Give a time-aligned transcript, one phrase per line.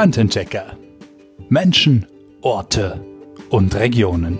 [0.00, 0.76] Landentdecker.
[1.48, 2.06] Menschen,
[2.40, 3.04] Orte
[3.50, 4.38] und Regionen.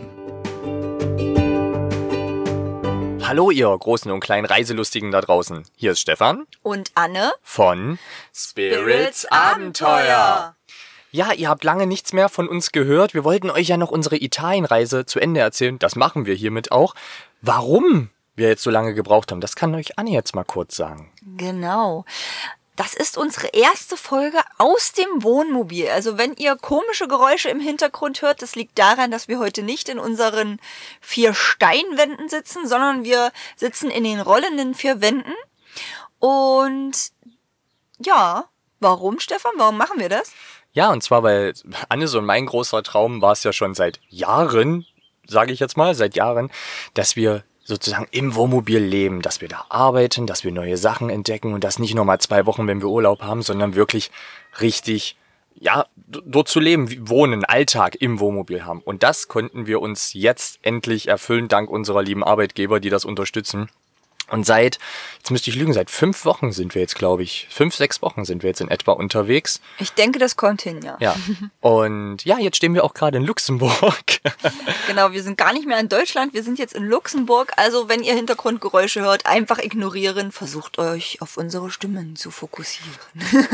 [3.24, 5.64] Hallo ihr großen und kleinen Reiselustigen da draußen.
[5.74, 7.32] Hier ist Stefan Und Anne?
[7.42, 7.98] von
[8.32, 10.54] Spirits Abenteuer.
[11.10, 13.12] Ja, ihr habt lange nichts mehr von uns gehört.
[13.12, 15.76] Wir wollten euch ja noch unsere Italienreise zu Ende erzählen.
[15.80, 16.94] Das machen wir hiermit auch.
[17.42, 21.10] Warum wir jetzt so lange gebraucht haben, das kann euch Anne jetzt mal kurz sagen.
[21.36, 22.04] Genau.
[22.78, 25.88] Das ist unsere erste Folge aus dem Wohnmobil.
[25.88, 29.88] Also wenn ihr komische Geräusche im Hintergrund hört, das liegt daran, dass wir heute nicht
[29.88, 30.60] in unseren
[31.00, 35.34] vier Steinwänden sitzen, sondern wir sitzen in den rollenden vier Wänden.
[36.20, 37.10] Und
[37.98, 38.44] ja,
[38.78, 39.54] warum, Stefan?
[39.56, 40.30] Warum machen wir das?
[40.70, 41.54] Ja, und zwar, weil
[41.88, 44.86] Anne so mein großer Traum war es ja schon seit Jahren,
[45.26, 46.48] sage ich jetzt mal, seit Jahren,
[46.94, 51.52] dass wir sozusagen im Wohnmobil leben, dass wir da arbeiten, dass wir neue Sachen entdecken
[51.52, 54.10] und das nicht nur mal zwei Wochen, wenn wir Urlaub haben, sondern wirklich
[54.62, 55.16] richtig,
[55.54, 58.80] ja, dort zu leben, wohnen, Alltag im Wohnmobil haben.
[58.80, 63.68] Und das konnten wir uns jetzt endlich erfüllen, dank unserer lieben Arbeitgeber, die das unterstützen.
[64.30, 64.78] Und seit,
[65.18, 68.24] jetzt müsste ich lügen, seit fünf Wochen sind wir jetzt, glaube ich, fünf, sechs Wochen
[68.24, 69.60] sind wir jetzt in etwa unterwegs.
[69.78, 70.96] Ich denke, das kommt hin, ja.
[71.00, 71.16] Ja.
[71.60, 73.94] Und ja, jetzt stehen wir auch gerade in Luxemburg.
[74.86, 77.52] Genau, wir sind gar nicht mehr in Deutschland, wir sind jetzt in Luxemburg.
[77.56, 80.32] Also wenn ihr Hintergrundgeräusche hört, einfach ignorieren.
[80.32, 82.90] Versucht euch auf unsere Stimmen zu fokussieren.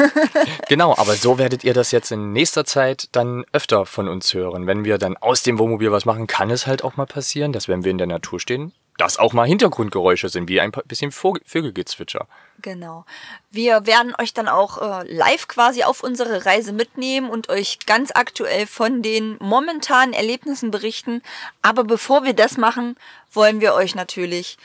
[0.69, 4.67] genau, aber so werdet ihr das jetzt in nächster Zeit dann öfter von uns hören.
[4.67, 7.67] Wenn wir dann aus dem Wohnmobil was machen, kann es halt auch mal passieren, dass
[7.67, 12.27] wenn wir in der Natur stehen, dass auch mal Hintergrundgeräusche sind, wie ein bisschen Vögelgezwitscher.
[12.63, 13.05] Genau.
[13.51, 18.13] Wir werden euch dann auch äh, live quasi auf unsere Reise mitnehmen und euch ganz
[18.15, 21.23] aktuell von den momentanen Erlebnissen berichten.
[21.61, 22.97] Aber bevor wir das machen,
[23.33, 24.59] wollen wir euch natürlich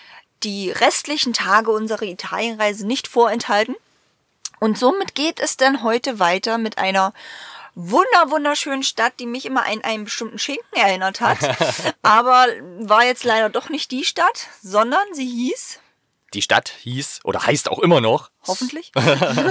[0.44, 3.76] die restlichen Tage unserer Italienreise nicht vorenthalten.
[4.60, 7.14] Und somit geht es dann heute weiter mit einer
[7.82, 11.38] wunder wunderschönen Stadt, die mich immer an einen bestimmten Schinken erinnert hat.
[12.02, 12.48] Aber
[12.80, 15.80] war jetzt leider doch nicht die Stadt, sondern sie hieß,
[16.34, 18.92] Die Stadt hieß oder heißt auch immer noch hoffentlich,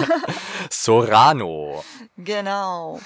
[0.71, 1.85] Sorano.
[2.17, 3.01] Genau.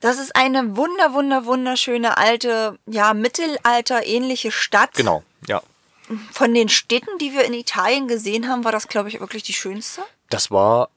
[0.00, 4.94] Das ist eine wunder, wunder, wunderschöne alte, ja, mittelalter-ähnliche Stadt.
[4.94, 5.62] Genau, ja.
[6.32, 9.52] Von den Städten, die wir in Italien gesehen haben, war das, glaube ich, wirklich die
[9.52, 10.02] schönste.
[10.28, 10.90] Das war,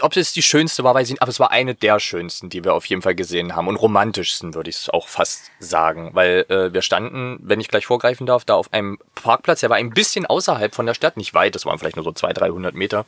[0.00, 2.64] ob es die schönste war, weiß ich nicht, aber es war eine der schönsten, die
[2.64, 3.68] wir auf jeden Fall gesehen haben.
[3.68, 6.10] Und romantischsten, würde ich es auch fast sagen.
[6.12, 9.76] Weil äh, wir standen, wenn ich gleich vorgreifen darf, da auf einem Parkplatz, der war
[9.76, 12.74] ein bisschen außerhalb von der Stadt, nicht weit, das waren vielleicht nur so 200, 300
[12.74, 13.06] Meter.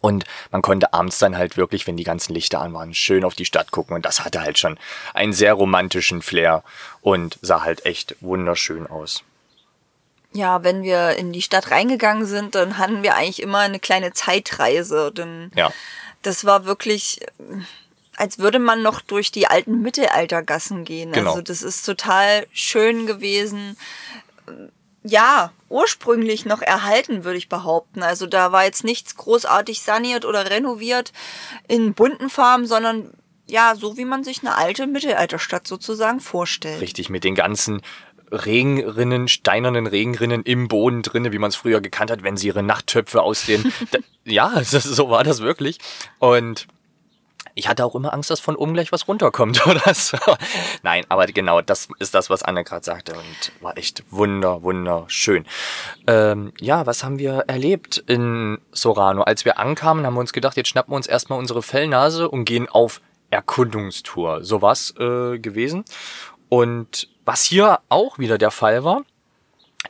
[0.00, 3.34] Und man konnte abends dann halt wirklich, wenn die ganzen Lichter an waren, schön auf
[3.34, 3.94] die Stadt gucken.
[3.94, 4.78] Und das hatte halt schon
[5.14, 6.62] einen sehr romantischen Flair
[7.00, 9.24] und sah halt echt wunderschön aus.
[10.34, 14.12] Ja, wenn wir in die Stadt reingegangen sind, dann hatten wir eigentlich immer eine kleine
[14.12, 15.12] Zeitreise.
[15.12, 15.70] Denn Ja.
[16.22, 17.20] das war wirklich,
[18.16, 21.12] als würde man noch durch die alten Mittelaltergassen gehen.
[21.12, 21.30] Genau.
[21.30, 23.76] Also das ist total schön gewesen.
[25.04, 28.02] Ja, ursprünglich noch erhalten, würde ich behaupten.
[28.02, 31.12] Also da war jetzt nichts großartig saniert oder renoviert
[31.66, 33.12] in bunten Farben, sondern
[33.48, 36.80] ja, so wie man sich eine alte Mittelalterstadt sozusagen vorstellt.
[36.80, 37.82] Richtig, mit den ganzen
[38.32, 42.62] Regenrinnen, steinernen Regenrinnen im Boden drinne, wie man es früher gekannt hat, wenn sie ihre
[42.62, 43.72] Nachttöpfe aus den.
[44.24, 45.78] ja, das, so war das wirklich.
[46.18, 46.66] Und
[47.54, 50.16] ich hatte auch immer Angst, dass von oben gleich was runterkommt oder so.
[50.82, 55.44] Nein, aber genau, das ist das, was Anne gerade sagte und war echt wunder, wunderschön.
[56.06, 59.22] Ähm, ja, was haben wir erlebt in Sorano?
[59.22, 62.46] Als wir ankamen, haben wir uns gedacht, jetzt schnappen wir uns erstmal unsere Fellnase und
[62.46, 64.44] gehen auf Erkundungstour.
[64.44, 65.84] So war's äh, gewesen.
[66.48, 69.02] Und was hier auch wieder der Fall war,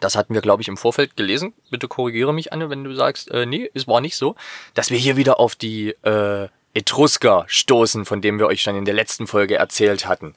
[0.00, 1.52] das hatten wir, glaube ich, im Vorfeld gelesen.
[1.70, 4.34] Bitte korrigiere mich, Anne, wenn du sagst, äh, nee, es war nicht so,
[4.74, 8.84] dass wir hier wieder auf die äh, Etrusker stoßen, von dem wir euch schon in
[8.84, 10.34] der letzten Folge erzählt hatten.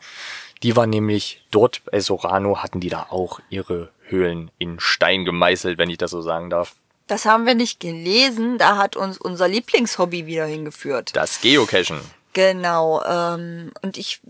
[0.63, 5.77] Die war nämlich dort bei Sorano, hatten die da auch ihre Höhlen in Stein gemeißelt,
[5.77, 6.75] wenn ich das so sagen darf.
[7.07, 11.11] Das haben wir nicht gelesen, da hat uns unser Lieblingshobby wieder hingeführt.
[11.15, 11.99] Das Geocachen.
[12.33, 13.03] Genau.
[13.03, 14.21] Ähm, und ich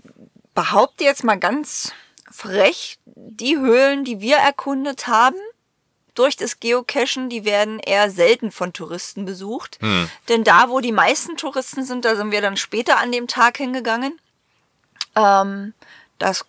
[0.54, 1.94] behaupte jetzt mal ganz
[2.32, 5.38] frech, die Höhlen, die wir erkundet haben,
[6.16, 9.80] durch das Geocachen, die werden eher selten von Touristen besucht.
[10.30, 13.58] Denn da, wo die meisten Touristen sind, da sind wir dann später an dem Tag
[13.58, 14.20] hingegangen.
[15.16, 15.74] Ähm,
[16.18, 16.46] das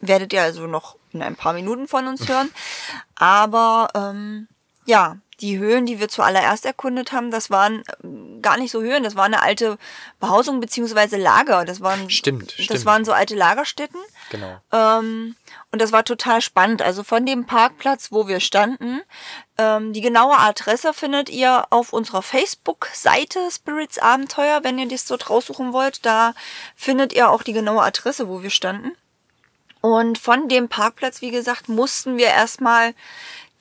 [0.00, 2.50] werdet ihr also noch in ein paar Minuten von uns hören.
[3.14, 4.48] Aber ähm,
[4.84, 9.02] ja, die Höhlen, die wir zuallererst erkundet haben, das waren ähm, gar nicht so hören.
[9.02, 9.76] Das war eine alte
[10.20, 11.64] Behausung beziehungsweise Lager.
[11.64, 12.84] Das waren, Stimmt, Das stimmt.
[12.84, 14.00] waren so alte Lagerstätten.
[14.30, 14.60] Genau.
[14.72, 15.34] Ähm,
[15.72, 16.80] und das war total spannend.
[16.80, 19.00] Also von dem Parkplatz, wo wir standen,
[19.58, 25.28] ähm, die genaue Adresse findet ihr auf unserer Facebook-Seite Spirits Abenteuer, wenn ihr das dort
[25.28, 26.06] raussuchen wollt.
[26.06, 26.32] Da
[26.76, 28.92] findet ihr auch die genaue Adresse, wo wir standen.
[29.80, 32.94] Und von dem Parkplatz, wie gesagt, mussten wir erstmal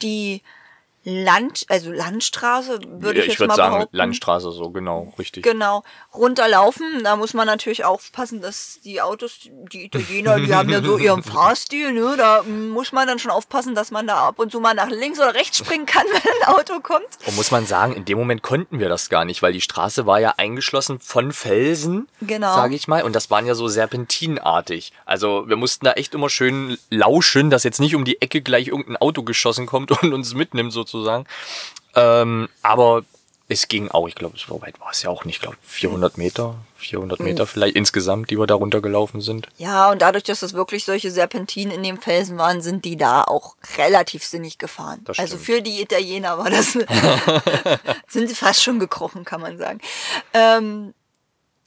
[0.03, 0.43] die
[1.07, 3.95] Land, also Landstraße, würde ich, ich jetzt würde mal sagen, behaupten.
[3.95, 5.43] Landstraße so, genau, richtig.
[5.43, 5.83] Genau,
[6.15, 7.03] runterlaufen.
[7.03, 9.41] Da muss man natürlich aufpassen, dass die Autos,
[9.71, 12.15] die Italiener, die haben ja so ihren Fahrstil, ne?
[12.17, 14.89] Da mm, muss man dann schon aufpassen, dass man da ab und zu mal nach
[14.89, 17.05] links oder rechts springen kann, wenn ein Auto kommt.
[17.27, 20.07] Und muss man sagen, in dem Moment konnten wir das gar nicht, weil die Straße
[20.07, 22.55] war ja eingeschlossen von Felsen, Genau.
[22.55, 24.91] sage ich mal, und das waren ja so serpentinartig.
[25.05, 28.69] Also wir mussten da echt immer schön lauschen, dass jetzt nicht um die Ecke gleich
[28.69, 30.94] irgendein Auto geschossen kommt und uns mitnimmt sozusagen.
[31.95, 33.03] Ähm, aber
[33.47, 36.17] es ging auch, ich glaube, so weit war es ja auch nicht, ich glaube 400
[36.17, 37.25] Meter, 400 Hm.
[37.25, 39.47] Meter vielleicht insgesamt, die wir da runtergelaufen sind.
[39.57, 43.23] Ja, und dadurch, dass das wirklich solche Serpentinen in den Felsen waren, sind die da
[43.23, 45.05] auch relativ sinnig gefahren.
[45.17, 46.71] Also für die Italiener war das,
[48.07, 49.79] sind sie fast schon gekrochen, kann man sagen.
[50.33, 50.93] Ähm,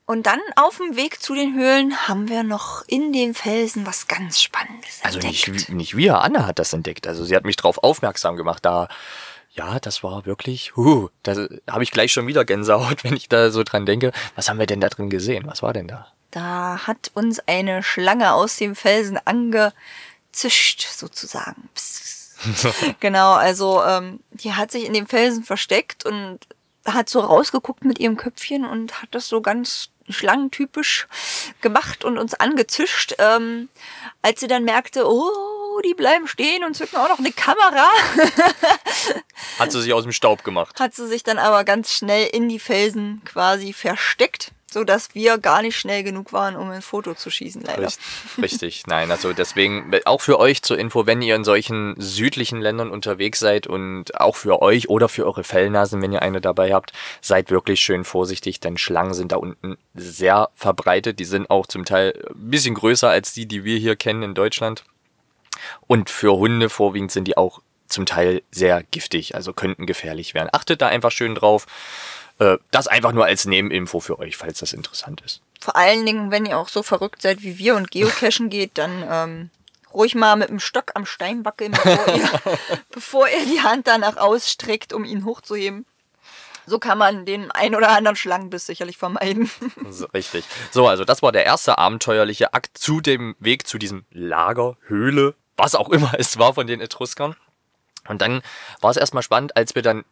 [0.09, 4.09] und dann auf dem Weg zu den Höhlen haben wir noch in den Felsen was
[4.09, 5.49] ganz Spannendes Also entdeckt.
[5.49, 7.07] nicht, nicht wir, Anna hat das entdeckt.
[7.07, 8.65] Also sie hat mich darauf aufmerksam gemacht.
[8.65, 8.89] Da,
[9.51, 13.51] ja, das war wirklich, huh, da habe ich gleich schon wieder Gänsehaut, wenn ich da
[13.51, 14.13] so dran denke.
[14.35, 15.45] Was haben wir denn da drin gesehen?
[15.47, 16.07] Was war denn da?
[16.31, 21.69] Da hat uns eine Schlange aus dem Felsen angezischt, sozusagen.
[21.75, 22.35] Psst.
[23.01, 26.39] genau, also ähm, die hat sich in dem Felsen versteckt und
[26.87, 31.07] hat so rausgeguckt mit ihrem Köpfchen und hat das so ganz schlangentypisch
[31.61, 33.15] gemacht und uns angezischt.
[33.19, 33.69] Ähm,
[34.23, 37.89] als sie dann merkte, oh, die bleiben stehen und zücken auch noch eine Kamera,
[39.59, 40.79] Hat sie sich aus dem Staub gemacht.
[40.81, 45.39] hat sie sich dann aber ganz schnell in die Felsen quasi versteckt, so dass wir
[45.39, 47.85] gar nicht schnell genug waren, um ein Foto zu schießen, leider.
[47.87, 52.61] Richtig, richtig, nein, also deswegen, auch für euch zur Info, wenn ihr in solchen südlichen
[52.61, 56.75] Ländern unterwegs seid und auch für euch oder für eure Fellnasen, wenn ihr eine dabei
[56.75, 56.93] habt,
[57.23, 61.19] seid wirklich schön vorsichtig, denn Schlangen sind da unten sehr verbreitet.
[61.19, 64.35] Die sind auch zum Teil ein bisschen größer als die, die wir hier kennen in
[64.35, 64.85] Deutschland.
[65.87, 70.51] Und für Hunde vorwiegend sind die auch zum Teil sehr giftig, also könnten gefährlich werden.
[70.53, 71.67] Achtet da einfach schön drauf.
[72.39, 75.41] Äh, Das einfach nur als Nebeninfo für euch, falls das interessant ist.
[75.61, 79.05] Vor allen Dingen, wenn ihr auch so verrückt seid wie wir und geocachen geht, dann
[79.09, 79.51] ähm,
[79.93, 82.31] ruhig mal mit dem Stock am Stein wackeln, bevor ihr,
[82.91, 85.85] bevor ihr die Hand danach ausstreckt, um ihn hochzuheben.
[86.67, 89.51] So kann man den ein oder anderen Schlangenbiss sicherlich vermeiden.
[89.91, 90.45] So, richtig.
[90.71, 95.35] So, also das war der erste abenteuerliche Akt zu dem Weg zu diesem Lager, Höhle,
[95.57, 97.35] was auch immer es war von den Etruskern.
[98.07, 98.43] Und dann
[98.83, 100.05] war es erstmal spannend, als wir dann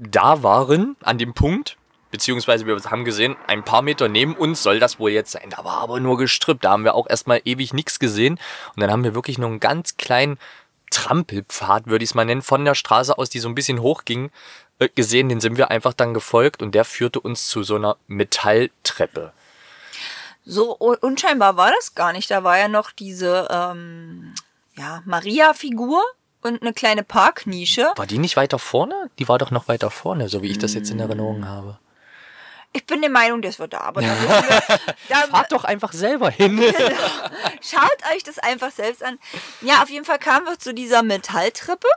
[0.00, 1.76] da waren, an dem Punkt,
[2.10, 5.50] beziehungsweise wir haben gesehen, ein paar Meter neben uns soll das wohl jetzt sein.
[5.50, 6.64] Da war aber nur gestrüppt.
[6.64, 8.40] Da haben wir auch erstmal ewig nichts gesehen.
[8.74, 10.38] Und dann haben wir wirklich nur einen ganz kleinen
[10.90, 14.30] Trampelpfad, würde ich es mal nennen, von der Straße aus, die so ein bisschen hochging,
[14.80, 15.28] äh, gesehen.
[15.28, 19.32] Den sind wir einfach dann gefolgt und der führte uns zu so einer Metalltreppe.
[20.44, 22.30] So un- unscheinbar war das gar nicht.
[22.30, 24.34] Da war ja noch diese ähm,
[24.74, 26.02] ja, Maria-Figur
[26.42, 27.92] und eine kleine Parknische.
[27.96, 29.10] War die nicht weiter vorne?
[29.18, 31.78] Die war doch noch weiter vorne, so wie ich das jetzt in Erinnerung habe.
[32.72, 33.80] Ich bin der Meinung, das wird da.
[33.80, 36.60] Aber da müssen wir, da, Fahrt doch einfach selber hin.
[37.60, 39.18] Schaut euch das einfach selbst an.
[39.60, 41.88] Ja, auf jeden Fall kamen wir zu dieser Metalltreppe.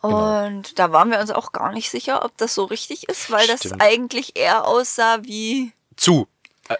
[0.00, 0.44] Genau.
[0.46, 3.46] Und da waren wir uns auch gar nicht sicher, ob das so richtig ist, weil
[3.46, 3.80] das Stimmt.
[3.80, 6.26] eigentlich eher aussah wie Zu.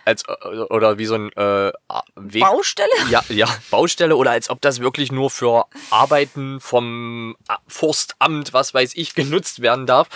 [0.04, 1.72] Als, äh, oder wie so ein äh,
[2.16, 2.42] Weg.
[2.42, 2.90] Baustelle.
[3.10, 8.92] Ja, ja, Baustelle oder als ob das wirklich nur für Arbeiten vom Forstamt, was weiß
[8.94, 10.08] ich, genutzt werden darf.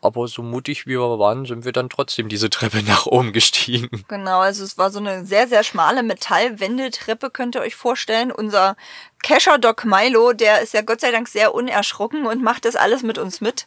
[0.00, 4.04] Aber so mutig wie wir waren, sind wir dann trotzdem diese Treppe nach oben gestiegen.
[4.08, 8.30] Genau, also es war so eine sehr, sehr schmale Metallwendeltreppe, könnt ihr euch vorstellen.
[8.30, 8.76] Unser
[9.22, 13.02] Kescher Doc Milo, der ist ja Gott sei Dank sehr unerschrocken und macht das alles
[13.02, 13.66] mit uns mit.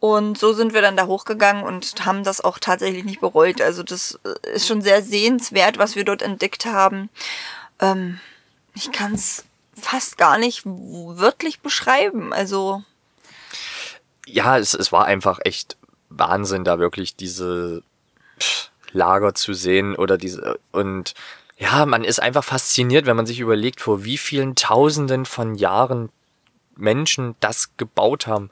[0.00, 3.60] Und so sind wir dann da hochgegangen und haben das auch tatsächlich nicht bereut.
[3.60, 7.10] Also das äh, ist schon sehr sehenswert, was wir dort entdeckt haben.
[7.78, 8.18] Ähm,
[8.74, 9.44] ich kann es
[9.80, 12.32] fast gar nicht wörtlich beschreiben.
[12.32, 12.82] Also
[14.32, 15.76] ja, es, es war einfach echt
[16.08, 17.82] Wahnsinn, da wirklich diese
[18.92, 21.14] Lager zu sehen oder diese und
[21.56, 26.08] ja, man ist einfach fasziniert, wenn man sich überlegt, vor wie vielen Tausenden von Jahren
[26.74, 28.50] Menschen das gebaut haben.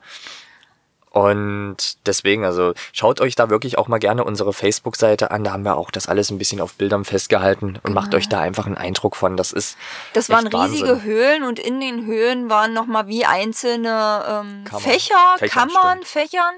[1.19, 5.43] Und deswegen, also schaut euch da wirklich auch mal gerne unsere Facebook-Seite an.
[5.43, 8.39] Da haben wir auch das alles ein bisschen auf Bildern festgehalten und macht euch da
[8.39, 9.37] einfach einen Eindruck von.
[9.37, 9.77] Das ist.
[10.13, 11.03] Das waren riesige Wahnsinn.
[11.03, 13.89] Höhlen und in den Höhlen waren nochmal wie einzelne
[14.29, 14.83] ähm, Kammern.
[14.85, 16.07] Fächer, Fächer, Kammern, stimmt.
[16.07, 16.55] Fächern.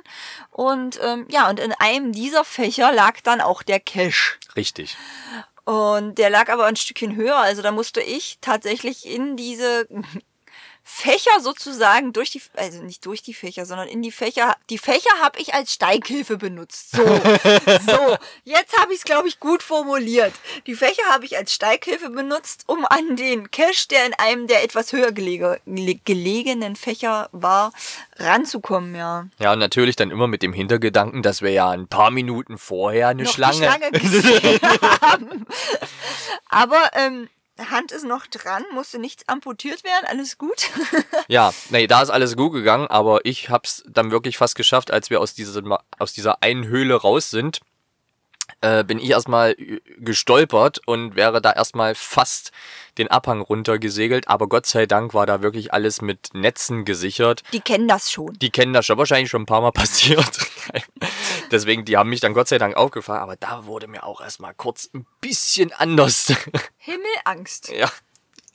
[0.50, 4.36] Und ähm, ja, und in einem dieser Fächer lag dann auch der Cache.
[4.56, 4.98] Richtig.
[5.64, 7.38] Und der lag aber ein Stückchen höher.
[7.38, 9.88] Also da musste ich tatsächlich in diese
[10.92, 14.56] Fächer sozusagen durch die, also nicht durch die Fächer, sondern in die Fächer.
[14.68, 16.90] Die Fächer habe ich als Steighilfe benutzt.
[16.90, 17.04] So,
[17.86, 18.16] so.
[18.44, 20.34] Jetzt habe ich es, glaube ich, gut formuliert.
[20.66, 24.64] Die Fächer habe ich als Steighilfe benutzt, um an den Cache, der in einem der
[24.64, 27.72] etwas höher gelege, gelegenen Fächer war,
[28.16, 29.26] ranzukommen, ja.
[29.38, 33.08] Ja, und natürlich dann immer mit dem Hintergedanken, dass wir ja ein paar Minuten vorher
[33.08, 33.54] eine noch Schlange.
[33.54, 34.60] Schlange gesehen
[35.00, 35.46] haben.
[36.48, 37.28] Aber ähm,
[37.68, 40.68] Hand ist noch dran, musste nichts amputiert werden, alles gut.
[41.28, 45.10] Ja, nee, da ist alles gut gegangen, aber ich hab's dann wirklich fast geschafft, als
[45.10, 45.62] wir aus dieser,
[45.98, 47.60] aus dieser einen Höhle raus sind.
[48.62, 52.50] Äh, bin ich erstmal äh, gestolpert und wäre da erstmal fast
[52.98, 57.42] den Abhang runtergesegelt, aber Gott sei Dank war da wirklich alles mit Netzen gesichert.
[57.52, 58.34] Die kennen das schon.
[58.40, 60.30] Die kennen das schon wahrscheinlich schon ein paar Mal passiert.
[61.50, 64.54] Deswegen, die haben mich dann Gott sei Dank aufgefahren, aber da wurde mir auch erstmal
[64.54, 66.32] kurz ein bisschen anders.
[66.78, 67.70] Himmelangst.
[67.70, 67.90] ja,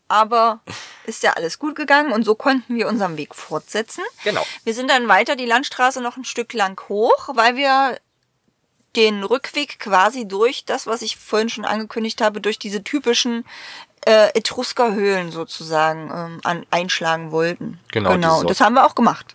[0.07, 0.61] Aber
[1.05, 4.03] ist ja alles gut gegangen und so konnten wir unseren Weg fortsetzen.
[4.23, 4.45] genau.
[4.63, 7.97] Wir sind dann weiter die Landstraße noch ein Stück lang hoch, weil wir
[8.95, 13.45] den Rückweg quasi durch das, was ich vorhin schon angekündigt habe, durch diese typischen
[14.05, 17.79] äh, Etruskerhöhlen sozusagen ähm, an, einschlagen wollten.
[17.91, 19.33] Genau, Genau, und das haben wir auch gemacht.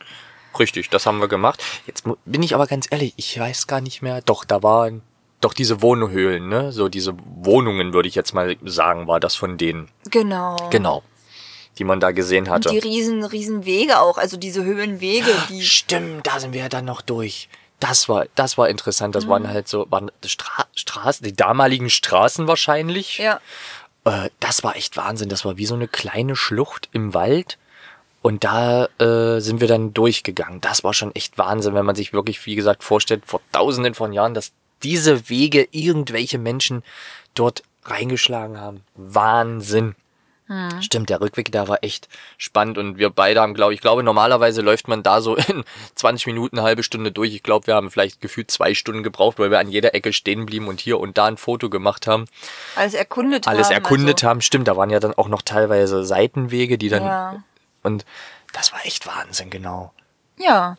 [0.58, 1.62] Richtig, das haben wir gemacht.
[1.86, 4.20] Jetzt bin ich aber ganz ehrlich, ich weiß gar nicht mehr.
[4.22, 5.02] Doch, da waren
[5.40, 6.72] doch diese Wohnhöhlen, ne?
[6.72, 9.88] So diese Wohnungen, würde ich jetzt mal sagen, war das von denen.
[10.10, 10.56] Genau.
[10.70, 11.02] Genau.
[11.78, 12.68] Die man da gesehen Und hatte.
[12.70, 16.84] die riesen, riesen Wege auch, also diese Höhenwege, die Stimmt, da sind wir ja dann
[16.84, 17.48] noch durch.
[17.78, 19.14] Das war, das war interessant.
[19.14, 19.28] Das Mhm.
[19.30, 23.16] waren halt so, waren Stra Straßen, die damaligen Straßen wahrscheinlich.
[23.18, 23.40] ja.
[24.04, 25.28] Äh, das war echt Wahnsinn.
[25.30, 27.56] Das war wie so eine kleine Schlucht im Wald.
[28.22, 30.60] Und da äh, sind wir dann durchgegangen.
[30.60, 34.12] Das war schon echt Wahnsinn, wenn man sich wirklich, wie gesagt, vorstellt, vor tausenden von
[34.12, 36.82] Jahren, dass diese Wege irgendwelche Menschen
[37.34, 38.82] dort reingeschlagen haben.
[38.94, 39.94] Wahnsinn.
[40.80, 44.62] Stimmt, der Rückweg da war echt spannend und wir beide haben, glaube ich, glaube normalerweise
[44.62, 45.62] läuft man da so in
[45.94, 47.32] 20 Minuten, eine halbe Stunde durch.
[47.32, 50.46] Ich glaube, wir haben vielleicht gefühlt zwei Stunden gebraucht, weil wir an jeder Ecke stehen
[50.46, 52.24] blieben und hier und da ein Foto gemacht haben
[52.74, 53.74] alles erkundet alles haben.
[53.74, 54.40] erkundet also, haben.
[54.40, 57.04] Stimmt, da waren ja dann auch noch teilweise Seitenwege, die dann.
[57.04, 57.42] Ja.
[57.82, 58.04] Und
[58.52, 59.92] das war echt Wahnsinn, genau.
[60.36, 60.76] Ja.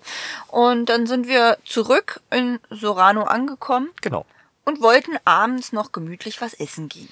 [0.48, 4.25] Und dann sind wir zurück in Sorano angekommen Genau.
[4.65, 7.10] und wollten abends noch gemütlich was essen gehen.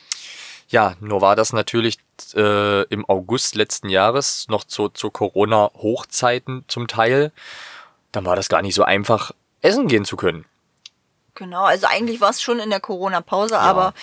[0.68, 1.98] Ja, nur war das natürlich
[2.36, 7.32] äh, im August letzten Jahres, noch zu, zu Corona-Hochzeiten zum Teil.
[8.12, 9.32] Dann war das gar nicht so einfach,
[9.62, 10.46] essen gehen zu können.
[11.36, 13.94] Genau, also eigentlich war es schon in der Corona-Pause, aber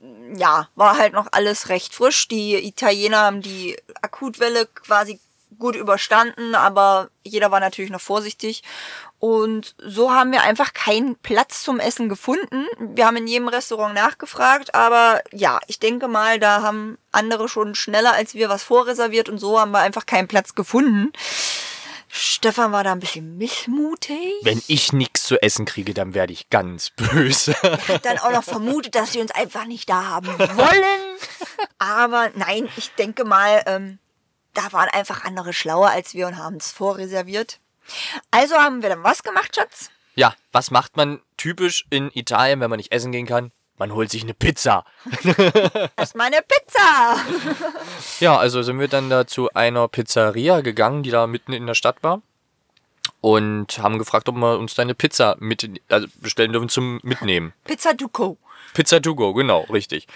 [0.00, 2.28] mm, ja, war halt noch alles recht frisch.
[2.28, 5.18] Die Italiener haben die Akutwelle quasi
[5.58, 8.62] gut überstanden, aber jeder war natürlich noch vorsichtig.
[9.18, 12.66] Und so haben wir einfach keinen Platz zum Essen gefunden.
[12.78, 17.74] Wir haben in jedem Restaurant nachgefragt, aber ja, ich denke mal, da haben andere schon
[17.74, 21.12] schneller als wir was vorreserviert und so haben wir einfach keinen Platz gefunden.
[22.14, 24.34] Stefan war da ein bisschen missmutig.
[24.42, 27.56] Wenn ich nichts zu essen kriege, dann werde ich ganz böse.
[28.02, 31.18] dann auch noch vermutet, dass sie uns einfach nicht da haben wollen.
[31.78, 33.98] Aber nein, ich denke mal, ähm,
[34.54, 37.58] da waren einfach andere schlauer als wir und haben es vorreserviert.
[38.30, 39.90] Also haben wir dann was gemacht, Schatz?
[40.14, 43.52] ja, was macht man typisch in Italien, wenn man nicht essen gehen kann?
[43.78, 44.84] Man holt sich eine Pizza.
[45.96, 47.16] Erstmal eine Pizza.
[48.20, 51.74] Ja, also sind wir dann da zu einer Pizzeria gegangen, die da mitten in der
[51.74, 52.22] Stadt war.
[53.20, 57.52] Und haben gefragt, ob wir uns da eine Pizza mit, also bestellen dürfen zum Mitnehmen.
[57.64, 58.36] Pizza Duco.
[58.74, 60.06] Pizza to go, genau, richtig.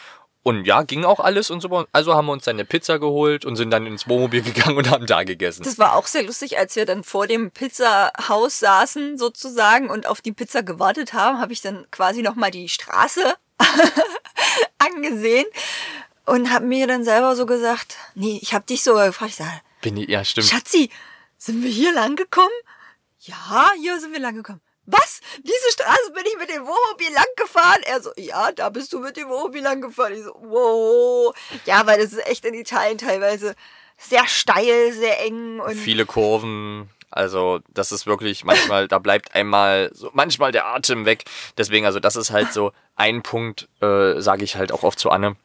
[0.47, 1.87] Und ja, ging auch alles und so.
[1.91, 4.89] Also haben wir uns dann eine Pizza geholt und sind dann ins Wohnmobil gegangen und
[4.89, 5.65] haben da gegessen.
[5.65, 10.21] Das war auch sehr lustig, als wir dann vor dem Pizzahaus saßen sozusagen und auf
[10.21, 13.35] die Pizza gewartet haben, habe ich dann quasi nochmal die Straße
[14.79, 15.47] angesehen
[16.27, 19.61] und habe mir dann selber so gesagt, nee, ich habe dich sogar gefragt, ich sage,
[19.83, 20.47] Bin ich, ja, stimmt.
[20.47, 20.91] Schatzi,
[21.39, 22.55] sind wir hier lang gekommen?
[23.19, 24.61] Ja, hier sind wir lang gekommen.
[24.87, 25.21] Was?
[25.39, 27.81] Diese Straße bin ich mit dem Wohnmobil lang gefahren?
[27.85, 30.15] Er so, ja, da bist du mit dem Wohnmobil lang gefahren.
[30.15, 31.35] Ich so, wow.
[31.65, 33.55] Ja, weil das ist echt in Italien teilweise
[33.99, 36.91] sehr steil, sehr eng und Viele Kurven.
[37.11, 41.25] Also, das ist wirklich manchmal, da bleibt einmal so manchmal der Atem weg.
[41.57, 45.11] Deswegen, also, das ist halt so ein Punkt, äh, sage ich halt auch oft zu
[45.11, 45.37] Anne.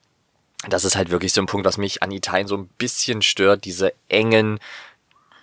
[0.69, 3.65] Das ist halt wirklich so ein Punkt, was mich an Italien so ein bisschen stört,
[3.65, 4.60] diese engen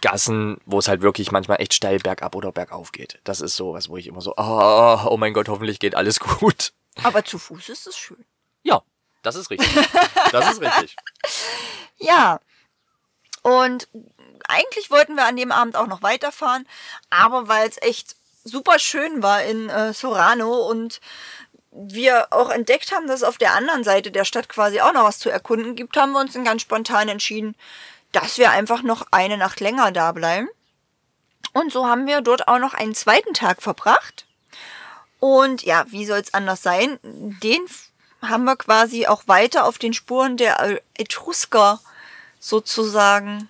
[0.00, 3.18] Gassen, wo es halt wirklich manchmal echt steil bergab oder bergauf geht.
[3.24, 6.20] Das ist so was, wo ich immer so, oh, oh mein Gott, hoffentlich geht alles
[6.20, 6.72] gut.
[7.02, 8.24] Aber zu Fuß ist es schön.
[8.62, 8.82] Ja,
[9.22, 9.70] das ist richtig.
[10.32, 10.96] Das ist richtig.
[12.00, 12.38] Ja.
[13.42, 13.88] Und
[14.46, 16.64] eigentlich wollten wir an dem Abend auch noch weiterfahren,
[17.10, 18.14] aber weil es echt
[18.44, 21.00] super schön war in äh, Sorano und
[21.70, 25.04] wir auch entdeckt haben, dass es auf der anderen Seite der Stadt quasi auch noch
[25.04, 27.54] was zu erkunden gibt, haben wir uns dann ganz spontan entschieden,
[28.12, 30.48] dass wir einfach noch eine Nacht länger da bleiben.
[31.52, 34.26] Und so haben wir dort auch noch einen zweiten Tag verbracht.
[35.20, 36.98] Und ja, wie soll es anders sein?
[37.02, 37.60] Den
[38.22, 41.80] haben wir quasi auch weiter auf den Spuren der Etrusker
[42.38, 43.48] sozusagen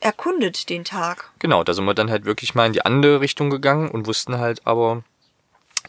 [0.00, 1.30] erkundet, den Tag.
[1.38, 4.38] Genau, da sind wir dann halt wirklich mal in die andere Richtung gegangen und wussten
[4.38, 5.02] halt aber,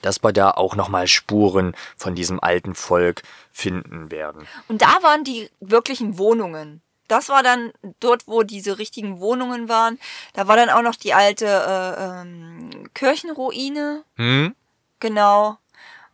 [0.02, 4.48] dass wir da auch nochmal Spuren von diesem alten Volk finden werden.
[4.68, 6.82] Und da waren die wirklichen Wohnungen.
[7.08, 9.98] Das war dann dort, wo diese richtigen Wohnungen waren.
[10.34, 14.04] Da war dann auch noch die alte äh, ähm, Kirchenruine.
[14.16, 14.56] Hm?
[15.00, 15.58] Genau.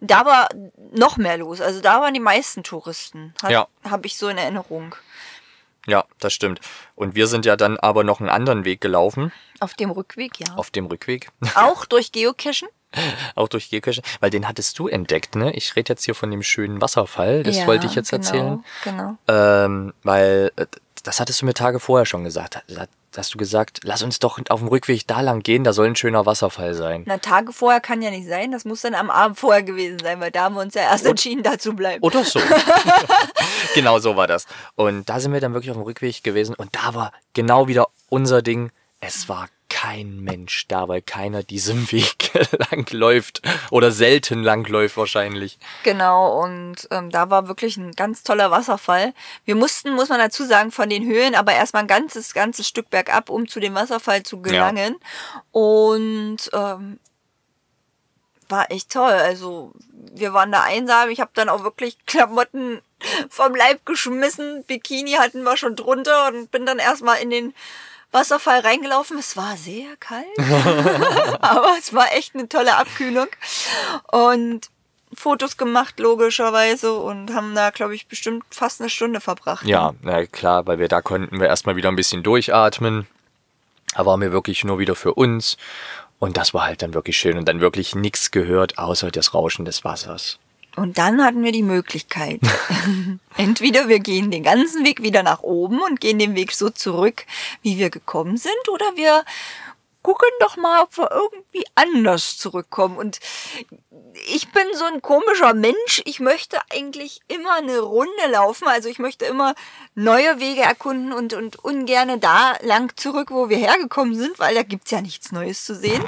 [0.02, 0.50] Da war
[0.92, 1.62] noch mehr los.
[1.62, 3.34] Also da waren die meisten Touristen.
[3.42, 3.68] Hat, Ja.
[3.90, 4.96] Habe ich so in Erinnerung.
[5.88, 6.60] Ja, das stimmt.
[6.96, 10.54] Und wir sind ja dann aber noch einen anderen Weg gelaufen, Auf dem Rückweg, ja.
[10.56, 12.70] auf dem Rückweg, Auch durch Geocachen.
[13.36, 15.52] auch durch Geocache, weil den hattest du entdeckt, ne?
[15.56, 18.66] Ich rede jetzt hier von dem schönen Wasserfall, das Ja, wollte ich jetzt genau, erzählen.
[18.84, 19.18] Genau.
[19.28, 20.68] Ähm, weil, äh,
[21.04, 22.64] das hattest du mir Tage vorher schon gesagt.
[22.68, 25.88] Da hast du gesagt, lass uns doch auf dem Rückweg da lang gehen, da soll
[25.88, 27.04] ein schöner Wasserfall sein.
[27.06, 28.52] Na, Tage vorher kann ja nicht sein.
[28.52, 31.06] Das muss dann am Abend vorher gewesen sein, weil da haben wir uns ja erst
[31.06, 32.02] entschieden, da zu bleiben.
[32.02, 32.40] Oder so.
[33.76, 34.48] genau so war das.
[34.76, 37.88] Und da sind wir dann wirklich auf dem Rückweg gewesen und da war genau wieder
[38.10, 38.72] unser Ding.
[39.00, 39.50] Es war
[39.84, 42.32] kein Mensch da, weil keiner diesem Weg
[42.72, 45.60] lang läuft oder selten lang läuft wahrscheinlich.
[45.84, 49.14] Genau, und ähm, da war wirklich ein ganz toller Wasserfall.
[49.44, 52.90] Wir mussten, muss man dazu sagen, von den Höhen aber erstmal ein ganzes, ganzes Stück
[52.90, 54.96] bergab, um zu dem Wasserfall zu gelangen.
[55.52, 57.00] Und ähm,
[58.48, 59.12] war echt toll.
[59.12, 59.74] Also
[60.14, 61.10] wir waren da einsam.
[61.10, 62.82] Ich habe dann auch wirklich Klamotten
[63.30, 64.64] vom Leib geschmissen.
[64.64, 67.54] Bikini hatten wir schon drunter und bin dann erstmal in den
[68.14, 69.18] Wasserfall reingelaufen.
[69.18, 70.26] Es war sehr kalt,
[71.42, 73.28] aber es war echt eine tolle Abkühlung.
[74.12, 74.70] Und
[75.16, 79.66] Fotos gemacht, logischerweise, und haben da, glaube ich, bestimmt fast eine Stunde verbracht.
[79.66, 83.08] Ja, na klar, weil wir da konnten wir erstmal wieder ein bisschen durchatmen.
[83.96, 85.58] Da waren wir wirklich nur wieder für uns.
[86.20, 89.66] Und das war halt dann wirklich schön und dann wirklich nichts gehört, außer das Rauschen
[89.66, 90.40] des Wassers.
[90.76, 92.40] Und dann hatten wir die Möglichkeit.
[93.38, 97.26] Entweder wir gehen den ganzen Weg wieder nach oben und gehen den Weg so zurück,
[97.62, 99.24] wie wir gekommen sind, oder wir
[100.04, 102.98] gucken doch mal, ob wir irgendwie anders zurückkommen.
[102.98, 103.20] Und
[104.28, 106.02] ich bin so ein komischer Mensch.
[106.06, 108.68] Ich möchte eigentlich immer eine Runde laufen.
[108.68, 109.56] Also ich möchte immer
[109.96, 114.64] neue Wege erkunden und, und ungerne da lang zurück, wo wir hergekommen sind, weil da
[114.64, 116.04] gibt's ja nichts Neues zu sehen.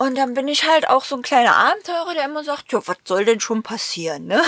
[0.00, 2.96] Und dann bin ich halt auch so ein kleiner Abenteurer, der immer sagt, ja, was
[3.04, 4.42] soll denn schon passieren, ne?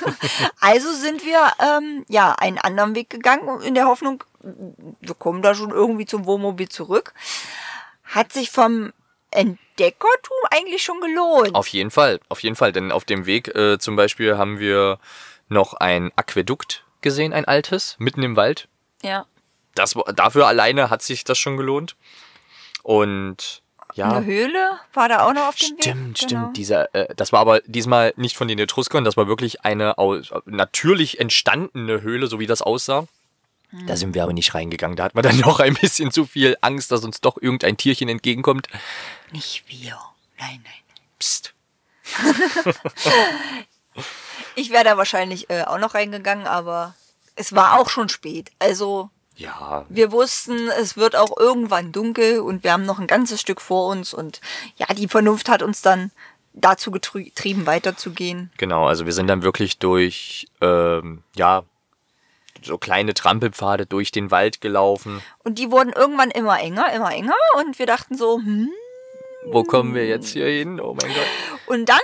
[0.60, 5.54] also sind wir, ähm, ja, einen anderen Weg gegangen, in der Hoffnung, wir kommen da
[5.54, 7.12] schon irgendwie zum Wohnmobil zurück.
[8.02, 8.94] Hat sich vom
[9.30, 11.54] Entdeckertum eigentlich schon gelohnt.
[11.54, 12.72] Auf jeden Fall, auf jeden Fall.
[12.72, 14.98] Denn auf dem Weg äh, zum Beispiel haben wir
[15.50, 18.68] noch ein Aquädukt gesehen, ein altes, mitten im Wald.
[19.02, 19.26] Ja.
[19.74, 21.94] Das, dafür alleine hat sich das schon gelohnt.
[22.82, 23.63] Und
[23.94, 24.12] ja.
[24.12, 25.82] Eine Höhle war da auch noch auf dem Weg.
[25.82, 26.28] Stimmt, Genau.
[26.28, 26.56] stimmt.
[26.56, 30.32] Dieser, äh, das war aber diesmal nicht von den Etruskern, das war wirklich eine aus,
[30.46, 33.06] natürlich entstandene Höhle, so wie das aussah.
[33.70, 33.86] Hm.
[33.86, 34.96] Da sind wir aber nicht reingegangen.
[34.96, 38.08] Da hat man dann noch ein bisschen zu viel Angst, dass uns doch irgendein Tierchen
[38.08, 38.68] entgegenkommt.
[39.32, 39.98] Nicht wir.
[40.38, 40.74] Nein, nein.
[41.18, 41.54] Psst.
[44.56, 46.94] Ich wäre da wahrscheinlich äh, auch noch reingegangen, aber
[47.34, 48.50] es war auch schon spät.
[48.58, 53.40] Also Ja, wir wussten, es wird auch irgendwann dunkel und wir haben noch ein ganzes
[53.40, 54.40] Stück vor uns und
[54.76, 56.12] ja, die Vernunft hat uns dann
[56.52, 58.52] dazu getrieben, weiterzugehen.
[58.58, 58.86] genau.
[58.86, 61.64] Also wir sind dann wirklich durch, ähm, ja,
[62.62, 65.20] so kleine Trampelpfade durch den Wald gelaufen.
[65.42, 68.70] Und die wurden irgendwann immer enger, immer enger und wir dachten so, hm.
[69.46, 70.80] Wo kommen wir jetzt hier hin?
[70.80, 71.26] Oh mein Gott.
[71.66, 71.98] Und dann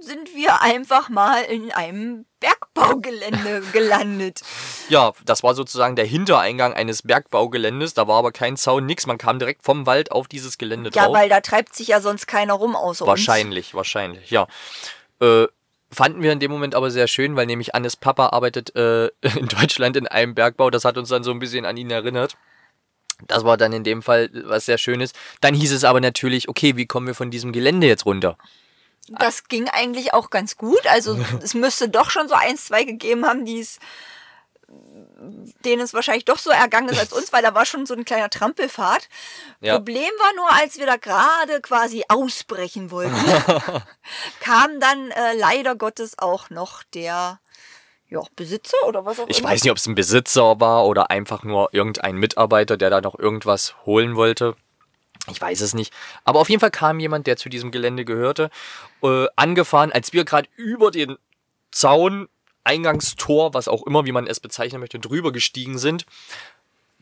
[0.00, 4.40] sind wir einfach mal in einem Bergbaugelände gelandet.
[4.88, 7.94] Ja, das war sozusagen der Hintereingang eines Bergbaugeländes.
[7.94, 9.06] Da war aber kein Zaun, nix.
[9.06, 11.14] Man kam direkt vom Wald auf dieses Gelände Ja, drauf.
[11.14, 14.46] weil da treibt sich ja sonst keiner rum außer Wahrscheinlich, wahrscheinlich, ja.
[15.20, 15.46] Äh,
[15.92, 19.46] fanden wir in dem Moment aber sehr schön, weil nämlich Annes Papa arbeitet äh, in
[19.48, 20.70] Deutschland in einem Bergbau.
[20.70, 22.36] Das hat uns dann so ein bisschen an ihn erinnert.
[23.26, 25.12] Das war dann in dem Fall was sehr Schönes.
[25.42, 28.38] Dann hieß es aber natürlich, okay, wie kommen wir von diesem Gelände jetzt runter?
[29.18, 30.86] Das ging eigentlich auch ganz gut.
[30.86, 33.78] Also es müsste doch schon so eins, zwei gegeben haben, die es
[35.64, 38.04] denen es wahrscheinlich doch so ergangen ist als uns, weil da war schon so ein
[38.04, 39.08] kleiner Trampelfahrt.
[39.60, 39.74] Ja.
[39.74, 43.14] Problem war nur, als wir da gerade quasi ausbrechen wollten,
[44.40, 47.40] kam dann äh, leider Gottes auch noch der
[48.08, 49.50] ja, Besitzer oder was auch Ich immer.
[49.50, 53.18] weiß nicht, ob es ein Besitzer war oder einfach nur irgendein Mitarbeiter, der da noch
[53.18, 54.56] irgendwas holen wollte.
[55.28, 55.92] Ich weiß es nicht.
[56.24, 58.50] Aber auf jeden Fall kam jemand, der zu diesem Gelände gehörte,
[59.02, 61.18] äh, angefahren, als wir gerade über den
[61.70, 62.28] Zaun,
[62.64, 66.04] Eingangstor, was auch immer, wie man es bezeichnen möchte, drüber gestiegen sind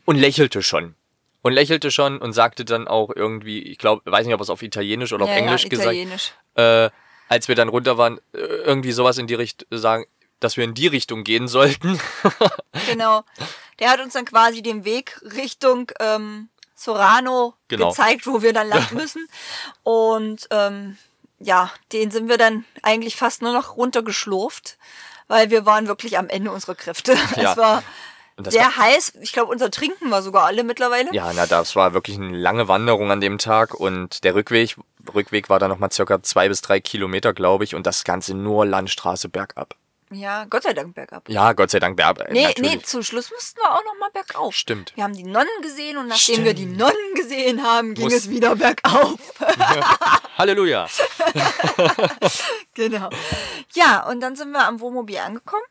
[0.05, 0.95] und lächelte schon.
[1.41, 4.61] Und lächelte schon und sagte dann auch irgendwie, ich glaube, weiß nicht, ob es auf
[4.61, 6.33] Italienisch oder auf ja, Englisch ja, gesagt Italienisch.
[6.55, 6.89] äh,
[7.29, 10.05] als wir dann runter waren, äh, irgendwie sowas in die Richtung sagen,
[10.39, 11.99] dass wir in die Richtung gehen sollten.
[12.87, 13.23] Genau.
[13.79, 17.89] Der hat uns dann quasi den Weg Richtung ähm, Sorano Genau.
[17.89, 19.27] gezeigt, wo wir dann lang müssen.
[19.83, 20.97] Und ähm,
[21.39, 24.77] ja, den sind wir dann eigentlich fast nur noch runtergeschlurft,
[25.27, 27.15] weil wir waren wirklich am Ende unserer Kräfte.
[27.35, 27.51] Ja.
[27.51, 27.83] Es war
[28.47, 29.13] sehr heiß.
[29.21, 31.13] Ich glaube, unser Trinken war sogar alle mittlerweile.
[31.13, 34.77] Ja, na, das war wirklich eine lange Wanderung an dem Tag und der Rückweg,
[35.13, 38.65] Rückweg war dann nochmal circa zwei bis drei Kilometer, glaube ich, und das Ganze nur
[38.65, 39.75] Landstraße bergab.
[40.11, 41.29] Ja, Gott sei Dank bergab.
[41.29, 42.31] Ja, Gott sei Dank bergab.
[42.31, 42.75] Nee, natürlich.
[42.77, 44.55] nee, zum Schluss mussten wir auch noch mal bergauf.
[44.55, 44.91] Stimmt.
[44.95, 46.45] Wir haben die Nonnen gesehen und nachdem Stimmt.
[46.45, 49.19] wir die Nonnen gesehen haben, ging Muss- es wieder bergauf.
[50.37, 50.87] Halleluja.
[52.75, 53.09] Genau.
[53.73, 55.63] Ja, und dann sind wir am Wohnmobil angekommen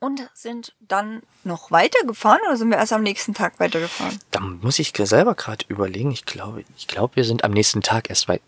[0.00, 4.18] und sind dann noch weitergefahren oder sind wir erst am nächsten Tag weitergefahren?
[4.30, 6.10] Da muss ich selber gerade überlegen.
[6.10, 8.42] Ich glaube, ich glaube, wir sind am nächsten Tag erst weit.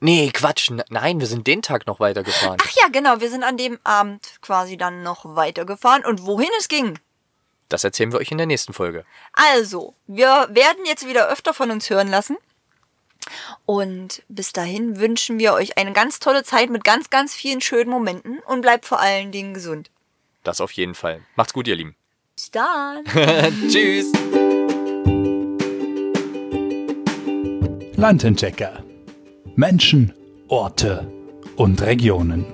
[0.00, 0.70] Nee, Quatsch.
[0.90, 2.58] Nein, wir sind den Tag noch weitergefahren.
[2.62, 6.68] Ach ja, genau, wir sind an dem Abend quasi dann noch weitergefahren und wohin es
[6.68, 6.98] ging.
[7.68, 9.04] Das erzählen wir euch in der nächsten Folge.
[9.32, 12.36] Also, wir werden jetzt wieder öfter von uns hören lassen.
[13.64, 17.90] Und bis dahin wünschen wir euch eine ganz tolle Zeit mit ganz, ganz vielen schönen
[17.90, 19.90] Momenten und bleibt vor allen Dingen gesund.
[20.44, 21.22] Das auf jeden Fall.
[21.34, 21.96] Macht's gut, ihr Lieben.
[22.36, 23.04] Bis dann.
[23.68, 24.12] Tschüss.
[27.96, 28.85] Landentdecker.
[29.58, 30.12] Menschen,
[30.48, 31.10] Orte
[31.56, 32.44] und Regionen.